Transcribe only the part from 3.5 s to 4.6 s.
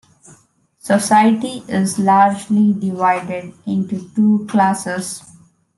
into two